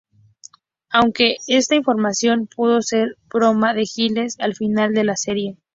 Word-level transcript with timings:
Aunque 0.89 1.35
esta 1.45 1.75
información 1.75 2.47
pudo 2.47 2.81
ser 2.81 3.05
una 3.05 3.17
broma 3.51 3.73
de 3.75 3.85
Giles 3.85 4.35
al 4.39 4.55
final 4.55 4.95
de 4.95 5.03
la 5.03 5.15
serie. 5.15 5.57